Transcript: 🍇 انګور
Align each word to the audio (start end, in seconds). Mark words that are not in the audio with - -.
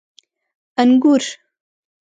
🍇 0.75 0.79
انګور 0.81 1.23